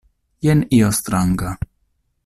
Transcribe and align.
Jen 0.45 0.63
io 0.79 0.89
stranga. 1.01 1.55